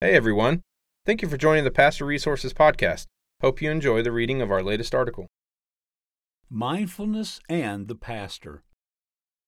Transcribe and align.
Hey 0.00 0.12
everyone. 0.12 0.62
Thank 1.06 1.22
you 1.22 1.28
for 1.28 1.36
joining 1.36 1.64
the 1.64 1.72
Pastor 1.72 2.04
Resources 2.04 2.54
Podcast. 2.54 3.06
Hope 3.40 3.60
you 3.60 3.68
enjoy 3.68 4.00
the 4.00 4.12
reading 4.12 4.40
of 4.40 4.48
our 4.48 4.62
latest 4.62 4.94
article. 4.94 5.26
Mindfulness 6.48 7.40
and 7.48 7.88
the 7.88 7.96
Pastor. 7.96 8.62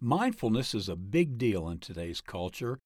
Mindfulness 0.00 0.72
is 0.72 0.88
a 0.88 0.94
big 0.94 1.36
deal 1.36 1.68
in 1.68 1.80
today's 1.80 2.20
culture. 2.20 2.78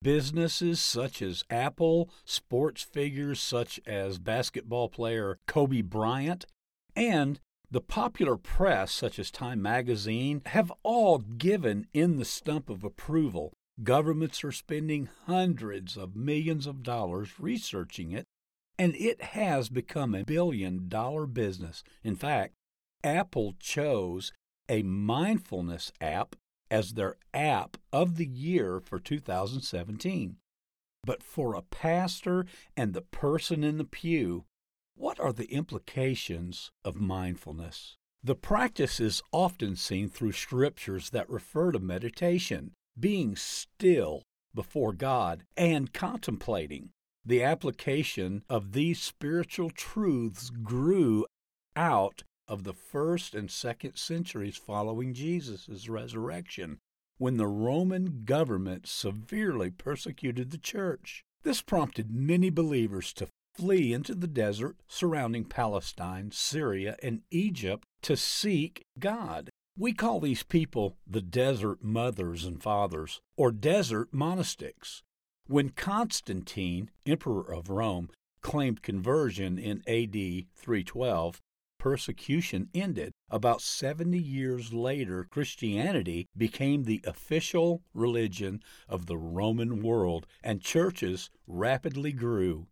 Businesses 0.00 0.80
such 0.80 1.20
as 1.20 1.42
Apple, 1.50 2.08
sports 2.24 2.84
figures 2.84 3.40
such 3.40 3.80
as 3.84 4.20
basketball 4.20 4.88
player 4.88 5.40
Kobe 5.48 5.82
Bryant, 5.82 6.46
and 6.94 7.40
the 7.68 7.80
popular 7.80 8.36
press 8.36 8.92
such 8.92 9.18
as 9.18 9.32
Time 9.32 9.60
Magazine 9.60 10.40
have 10.46 10.72
all 10.84 11.18
given 11.18 11.88
in 11.92 12.16
the 12.16 12.24
stump 12.24 12.70
of 12.70 12.84
approval 12.84 13.54
Governments 13.82 14.42
are 14.42 14.52
spending 14.52 15.08
hundreds 15.26 15.96
of 15.96 16.16
millions 16.16 16.66
of 16.66 16.82
dollars 16.82 17.38
researching 17.38 18.10
it, 18.10 18.24
and 18.76 18.94
it 18.96 19.22
has 19.22 19.68
become 19.68 20.14
a 20.14 20.24
billion 20.24 20.88
dollar 20.88 21.26
business. 21.26 21.84
In 22.02 22.16
fact, 22.16 22.54
Apple 23.04 23.54
chose 23.60 24.32
a 24.68 24.82
mindfulness 24.82 25.92
app 26.00 26.34
as 26.70 26.94
their 26.94 27.16
app 27.32 27.76
of 27.92 28.16
the 28.16 28.26
year 28.26 28.80
for 28.80 28.98
2017. 28.98 30.36
But 31.04 31.22
for 31.22 31.54
a 31.54 31.62
pastor 31.62 32.46
and 32.76 32.92
the 32.92 33.02
person 33.02 33.62
in 33.62 33.78
the 33.78 33.84
pew, 33.84 34.44
what 34.96 35.20
are 35.20 35.32
the 35.32 35.50
implications 35.52 36.72
of 36.84 36.96
mindfulness? 36.96 37.96
The 38.22 38.34
practice 38.34 38.98
is 38.98 39.22
often 39.30 39.76
seen 39.76 40.08
through 40.08 40.32
scriptures 40.32 41.10
that 41.10 41.30
refer 41.30 41.70
to 41.70 41.78
meditation 41.78 42.72
being 42.98 43.36
still 43.36 44.22
before 44.54 44.92
God 44.92 45.44
and 45.56 45.92
contemplating. 45.92 46.90
The 47.24 47.42
application 47.42 48.42
of 48.48 48.72
these 48.72 49.00
spiritual 49.00 49.70
truths 49.70 50.50
grew 50.50 51.26
out 51.76 52.22
of 52.48 52.64
the 52.64 52.72
first 52.72 53.34
and 53.34 53.50
second 53.50 53.96
centuries 53.96 54.56
following 54.56 55.12
Jesus' 55.12 55.88
resurrection, 55.88 56.78
when 57.18 57.36
the 57.36 57.46
Roman 57.46 58.22
government 58.24 58.86
severely 58.86 59.70
persecuted 59.70 60.50
the 60.50 60.58
church. 60.58 61.22
This 61.42 61.60
prompted 61.60 62.10
many 62.10 62.48
believers 62.50 63.12
to 63.14 63.28
flee 63.54 63.92
into 63.92 64.14
the 64.14 64.26
desert 64.26 64.76
surrounding 64.86 65.44
Palestine, 65.44 66.30
Syria, 66.30 66.96
and 67.02 67.22
Egypt 67.30 67.84
to 68.02 68.16
seek 68.16 68.84
God. 68.98 69.50
We 69.80 69.92
call 69.92 70.18
these 70.18 70.42
people 70.42 70.96
the 71.06 71.20
desert 71.20 71.84
mothers 71.84 72.44
and 72.44 72.60
fathers, 72.60 73.20
or 73.36 73.52
desert 73.52 74.10
monastics. 74.12 75.02
When 75.46 75.68
Constantine, 75.68 76.90
emperor 77.06 77.54
of 77.54 77.70
Rome, 77.70 78.10
claimed 78.40 78.82
conversion 78.82 79.56
in 79.56 79.84
AD 79.86 80.46
312, 80.56 81.40
persecution 81.78 82.70
ended. 82.74 83.12
About 83.30 83.62
70 83.62 84.18
years 84.18 84.72
later, 84.72 85.22
Christianity 85.30 86.26
became 86.36 86.82
the 86.82 87.00
official 87.06 87.84
religion 87.94 88.60
of 88.88 89.06
the 89.06 89.16
Roman 89.16 89.80
world, 89.80 90.26
and 90.42 90.60
churches 90.60 91.30
rapidly 91.46 92.10
grew. 92.10 92.66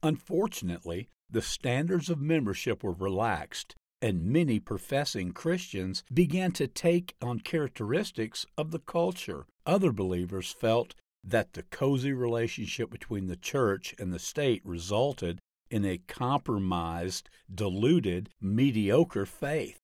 Unfortunately, 0.00 1.08
the 1.28 1.42
standards 1.42 2.08
of 2.08 2.20
membership 2.20 2.84
were 2.84 2.92
relaxed, 2.92 3.74
and 4.02 4.24
many 4.24 4.58
professing 4.58 5.32
Christians 5.32 6.02
began 6.12 6.50
to 6.52 6.66
take 6.66 7.14
on 7.22 7.38
characteristics 7.38 8.44
of 8.58 8.72
the 8.72 8.80
culture. 8.80 9.46
Other 9.64 9.92
believers 9.92 10.50
felt 10.50 10.94
that 11.24 11.52
the 11.52 11.62
cozy 11.62 12.12
relationship 12.12 12.90
between 12.90 13.28
the 13.28 13.36
church 13.36 13.94
and 14.00 14.12
the 14.12 14.18
state 14.18 14.60
resulted 14.64 15.38
in 15.70 15.84
a 15.84 15.98
compromised, 16.08 17.30
diluted, 17.54 18.28
mediocre 18.40 19.24
faith. 19.24 19.78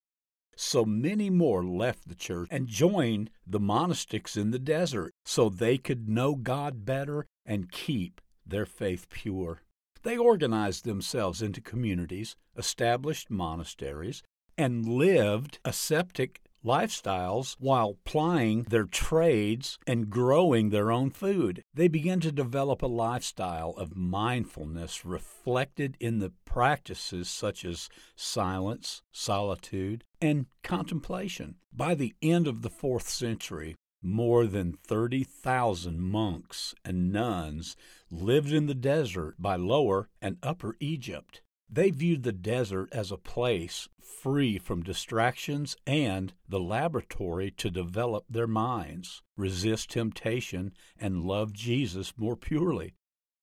So 0.56 0.84
many 0.84 1.30
more 1.30 1.64
left 1.64 2.08
the 2.08 2.16
church 2.16 2.48
and 2.50 2.66
joined 2.66 3.30
the 3.46 3.60
monastics 3.60 4.36
in 4.36 4.50
the 4.50 4.58
desert 4.58 5.12
so 5.24 5.48
they 5.48 5.78
could 5.78 6.08
know 6.08 6.34
God 6.34 6.84
better 6.84 7.24
and 7.46 7.70
keep 7.70 8.20
their 8.44 8.66
faith 8.66 9.08
pure. 9.08 9.62
They 10.02 10.16
organized 10.16 10.84
themselves 10.84 11.42
into 11.42 11.60
communities, 11.60 12.36
established 12.56 13.30
monasteries, 13.30 14.22
and 14.56 14.86
lived 14.86 15.58
ascetic 15.64 16.40
lifestyles 16.64 17.56
while 17.58 17.98
plying 18.04 18.64
their 18.64 18.84
trades 18.84 19.78
and 19.86 20.10
growing 20.10 20.70
their 20.70 20.90
own 20.90 21.10
food. 21.10 21.62
They 21.72 21.88
began 21.88 22.20
to 22.20 22.32
develop 22.32 22.82
a 22.82 22.86
lifestyle 22.86 23.70
of 23.70 23.96
mindfulness 23.96 25.04
reflected 25.04 25.96
in 26.00 26.18
the 26.18 26.32
practices 26.44 27.28
such 27.28 27.64
as 27.64 27.88
silence, 28.16 29.02
solitude, 29.12 30.04
and 30.20 30.46
contemplation. 30.62 31.56
By 31.72 31.94
the 31.94 32.14
end 32.20 32.48
of 32.48 32.62
the 32.62 32.70
fourth 32.70 33.08
century, 33.08 33.76
more 34.02 34.46
than 34.46 34.72
30,000 34.72 36.00
monks 36.00 36.74
and 36.84 37.12
nuns 37.12 37.76
lived 38.10 38.52
in 38.52 38.66
the 38.66 38.74
desert 38.74 39.34
by 39.38 39.56
Lower 39.56 40.08
and 40.20 40.36
Upper 40.42 40.76
Egypt. 40.80 41.42
They 41.70 41.90
viewed 41.90 42.22
the 42.22 42.32
desert 42.32 42.88
as 42.92 43.12
a 43.12 43.18
place 43.18 43.88
free 44.00 44.58
from 44.58 44.82
distractions 44.82 45.76
and 45.86 46.32
the 46.48 46.60
laboratory 46.60 47.50
to 47.52 47.70
develop 47.70 48.24
their 48.28 48.46
minds, 48.46 49.22
resist 49.36 49.90
temptation, 49.90 50.72
and 50.98 51.24
love 51.24 51.52
Jesus 51.52 52.14
more 52.16 52.36
purely. 52.36 52.94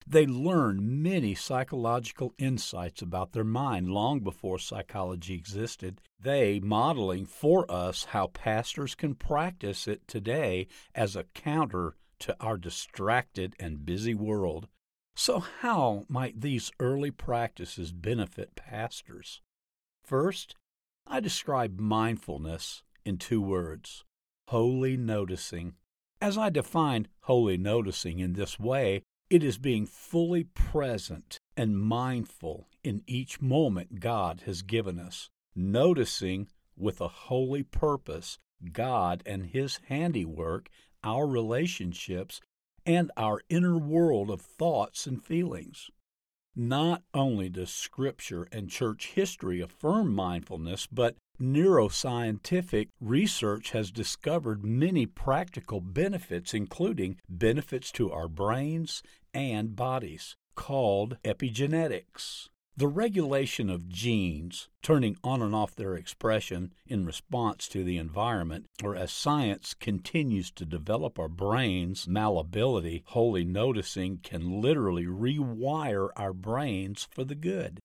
They 0.08 0.28
learned 0.28 0.82
many 1.02 1.34
psychological 1.34 2.34
insights 2.38 3.02
about 3.02 3.32
their 3.32 3.44
mind 3.44 3.90
long 3.90 4.20
before 4.20 4.60
psychology 4.60 5.34
existed, 5.34 6.00
they 6.20 6.60
modeling 6.60 7.26
for 7.26 7.70
us 7.72 8.06
how 8.06 8.28
pastors 8.28 8.94
can 8.94 9.16
practice 9.16 9.88
it 9.88 10.08
today 10.08 10.68
as 10.94 11.16
a 11.16 11.24
counter 11.34 11.96
to 12.20 12.36
our 12.40 12.58
distracted 12.58 13.56
and 13.60 13.86
busy 13.86 14.14
world. 14.14 14.68
So, 15.16 15.40
how 15.40 16.06
might 16.08 16.42
these 16.42 16.72
early 16.80 17.12
practices 17.12 17.92
benefit 17.92 18.56
pastors? 18.56 19.42
First, 20.04 20.56
I 21.08 21.20
describe 21.20 21.80
mindfulness 21.80 22.84
in 23.06 23.18
two 23.18 23.42
words 23.42 24.04
holy 24.50 24.96
noticing. 24.98 25.74
As 26.22 26.38
I 26.38 26.50
define 26.50 27.08
holy 27.22 27.58
noticing 27.58 28.20
in 28.20 28.34
this 28.34 28.60
way, 28.60 29.02
it 29.36 29.44
is 29.44 29.58
being 29.58 29.86
fully 29.86 30.46
present 30.46 31.42
and 31.58 31.78
mindful 31.78 32.70
in 32.86 33.02
each 33.06 33.42
moment 33.42 34.00
God 34.00 34.44
has 34.46 34.62
given 34.62 34.98
us, 34.98 35.30
noticing 35.54 36.48
with 36.78 37.02
a 37.02 37.10
holy 37.10 37.62
purpose 37.62 38.40
God 38.72 39.22
and 39.26 39.48
His 39.48 39.82
handiwork, 39.90 40.70
our 41.04 41.28
relationships, 41.28 42.40
and 42.86 43.12
our 43.18 43.42
inner 43.50 43.78
world 43.78 44.30
of 44.30 44.40
thoughts 44.40 45.06
and 45.06 45.22
feelings. 45.22 45.90
Not 46.56 47.04
only 47.14 47.50
does 47.50 47.70
Scripture 47.70 48.48
and 48.52 48.70
church 48.70 49.08
history 49.08 49.60
affirm 49.60 50.16
mindfulness, 50.16 50.88
but 50.88 51.18
neuroscientific 51.40 52.90
research 53.02 53.72
has 53.72 53.92
discovered 53.92 54.64
many 54.64 55.06
practical 55.06 55.82
benefits, 55.82 56.54
including 56.54 57.18
benefits 57.28 57.92
to 57.92 58.12
our 58.12 58.30
brains 58.30 59.04
and 59.34 59.76
bodies, 59.76 60.38
called 60.56 61.18
epigenetics. 61.26 62.48
The 62.78 62.88
regulation 62.90 63.70
of 63.70 63.88
genes, 63.88 64.68
turning 64.82 65.16
on 65.24 65.42
and 65.42 65.56
off 65.56 65.78
their 65.78 65.96
expression 65.96 66.74
in 66.86 67.06
response 67.06 67.70
to 67.70 67.86
the 67.86 67.98
environment, 67.98 68.66
or 68.84 68.98
as 68.98 69.14
science 69.14 69.74
continues 69.74 70.52
to 70.52 70.66
develop 70.66 71.18
our 71.18 71.30
brains' 71.30 72.06
malleability, 72.06 73.04
holy 73.08 73.46
noticing 73.46 74.18
can 74.18 74.60
literally 74.60 75.06
rewire 75.06 76.10
our 76.18 76.34
brains 76.34 77.08
for 77.10 77.24
the 77.24 77.34
good. 77.34 77.80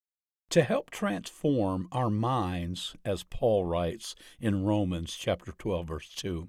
To 0.50 0.64
help 0.64 0.90
transform 0.90 1.86
our 1.92 2.10
minds, 2.10 2.96
as 3.04 3.22
Paul 3.22 3.66
writes 3.66 4.16
in 4.40 4.64
Romans 4.64 5.14
chapter 5.14 5.52
12 5.52 5.86
verse 5.86 6.08
2. 6.16 6.48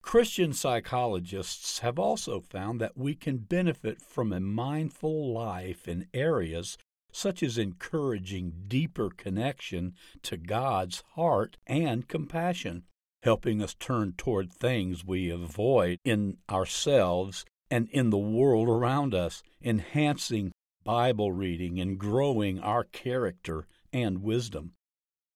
Christian 0.00 0.52
psychologists 0.52 1.80
have 1.80 1.98
also 1.98 2.38
found 2.38 2.80
that 2.80 2.96
we 2.96 3.16
can 3.16 3.38
benefit 3.38 4.00
from 4.00 4.32
a 4.32 4.38
mindful 4.38 5.32
life 5.32 5.88
in 5.88 6.06
areas 6.14 6.78
such 7.14 7.44
as 7.44 7.56
encouraging 7.56 8.52
deeper 8.66 9.08
connection 9.08 9.94
to 10.20 10.36
God's 10.36 11.04
heart 11.12 11.56
and 11.64 12.08
compassion, 12.08 12.82
helping 13.22 13.62
us 13.62 13.74
turn 13.74 14.14
toward 14.16 14.52
things 14.52 15.04
we 15.04 15.30
avoid 15.30 15.98
in 16.04 16.38
ourselves 16.50 17.44
and 17.70 17.88
in 17.90 18.10
the 18.10 18.18
world 18.18 18.68
around 18.68 19.14
us, 19.14 19.44
enhancing 19.62 20.52
Bible 20.82 21.30
reading 21.30 21.78
and 21.78 21.98
growing 21.98 22.58
our 22.58 22.82
character 22.82 23.68
and 23.92 24.22
wisdom. 24.22 24.72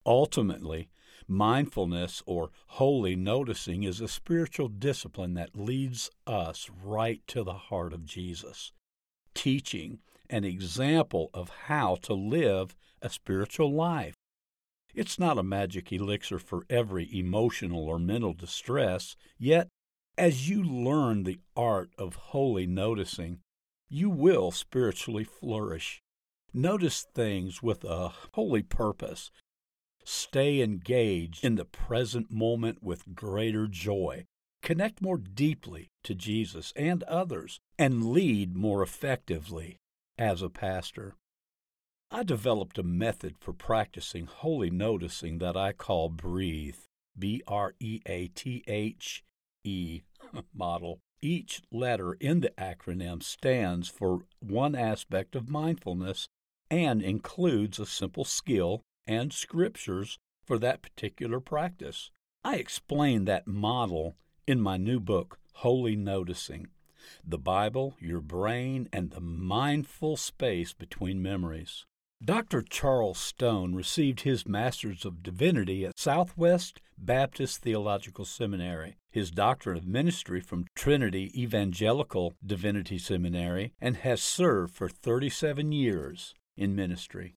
Ultimately, 0.04 0.88
mindfulness 1.28 2.24
or 2.26 2.50
holy 2.66 3.14
noticing 3.14 3.84
is 3.84 4.00
a 4.00 4.08
spiritual 4.08 4.68
discipline 4.68 5.34
that 5.34 5.56
leads 5.56 6.10
us 6.26 6.68
right 6.82 7.22
to 7.28 7.44
the 7.44 7.54
heart 7.54 7.92
of 7.92 8.04
Jesus. 8.04 8.72
teaching, 9.34 10.00
an 10.30 10.44
example 10.44 11.30
of 11.32 11.50
how 11.66 11.96
to 12.02 12.14
live 12.14 12.76
a 13.02 13.08
spiritual 13.08 13.72
life. 13.72 14.14
It's 14.94 15.18
not 15.18 15.38
a 15.38 15.42
magic 15.42 15.92
elixir 15.92 16.38
for 16.38 16.64
every 16.68 17.08
emotional 17.16 17.84
or 17.84 17.98
mental 17.98 18.32
distress, 18.32 19.16
yet, 19.38 19.68
as 20.16 20.48
you 20.48 20.62
learn 20.62 21.22
the 21.22 21.38
art 21.56 21.90
of 21.96 22.16
holy 22.16 22.66
noticing, 22.66 23.40
you 23.88 24.10
will 24.10 24.50
spiritually 24.50 25.24
flourish. 25.24 26.02
Notice 26.52 27.06
things 27.14 27.62
with 27.62 27.84
a 27.84 28.12
holy 28.34 28.62
purpose. 28.62 29.30
Stay 30.04 30.60
engaged 30.60 31.44
in 31.44 31.54
the 31.54 31.64
present 31.64 32.30
moment 32.30 32.82
with 32.82 33.14
greater 33.14 33.68
joy. 33.68 34.24
Connect 34.62 35.00
more 35.00 35.18
deeply 35.18 35.88
to 36.02 36.14
Jesus 36.14 36.72
and 36.74 37.02
others, 37.04 37.60
and 37.78 38.10
lead 38.10 38.56
more 38.56 38.82
effectively 38.82 39.78
as 40.18 40.42
a 40.42 40.50
pastor. 40.50 41.14
I 42.10 42.22
developed 42.22 42.78
a 42.78 42.82
method 42.82 43.36
for 43.38 43.52
practicing 43.52 44.26
holy 44.26 44.70
noticing 44.70 45.38
that 45.38 45.56
I 45.56 45.72
call 45.72 46.08
Breathe, 46.08 46.78
B 47.18 47.42
R 47.46 47.74
E 47.80 48.00
A 48.06 48.28
T 48.28 48.64
H 48.66 49.22
E 49.64 50.02
model. 50.54 51.00
Each 51.20 51.60
letter 51.72 52.14
in 52.14 52.40
the 52.40 52.50
acronym 52.50 53.22
stands 53.22 53.88
for 53.88 54.22
one 54.40 54.74
aspect 54.74 55.34
of 55.34 55.50
mindfulness 55.50 56.28
and 56.70 57.02
includes 57.02 57.78
a 57.78 57.86
simple 57.86 58.24
skill 58.24 58.82
and 59.06 59.32
scriptures 59.32 60.18
for 60.46 60.58
that 60.58 60.80
particular 60.80 61.40
practice. 61.40 62.10
I 62.44 62.56
explain 62.56 63.24
that 63.24 63.48
model 63.48 64.16
in 64.46 64.60
my 64.60 64.76
new 64.76 65.00
book, 65.00 65.38
Holy 65.54 65.96
Noticing 65.96 66.68
The 67.24 67.38
Bible, 67.38 67.94
Your 68.00 68.20
Brain, 68.20 68.88
and 68.92 69.10
the 69.10 69.20
Mindful 69.20 70.16
Space 70.16 70.72
Between 70.72 71.22
Memories. 71.22 71.84
Dr. 72.24 72.62
Charles 72.62 73.18
Stone 73.18 73.74
received 73.74 74.20
his 74.20 74.48
Master's 74.48 75.04
of 75.04 75.22
Divinity 75.22 75.86
at 75.86 75.98
Southwest 75.98 76.80
Baptist 76.98 77.62
Theological 77.62 78.24
Seminary, 78.24 78.96
his 79.10 79.30
Doctorate 79.30 79.78
of 79.78 79.86
Ministry 79.86 80.40
from 80.40 80.66
Trinity 80.74 81.30
Evangelical 81.40 82.34
Divinity 82.44 82.98
Seminary, 82.98 83.72
and 83.80 83.98
has 83.98 84.20
served 84.20 84.74
for 84.74 84.88
37 84.88 85.70
years 85.70 86.34
in 86.56 86.74
ministry. 86.74 87.36